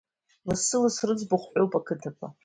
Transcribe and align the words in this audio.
Лассы-лассы 0.47 1.03
рыӡбахә 1.07 1.47
ҳәоуп 1.51 1.73
ақыҭақәа… 1.79 2.27